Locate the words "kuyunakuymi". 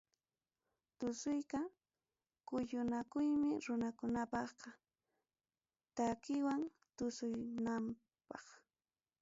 2.47-3.51